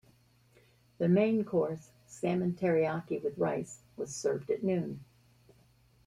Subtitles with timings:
[0.97, 5.05] The main course, salmon teriyaki with rice, was served at noon.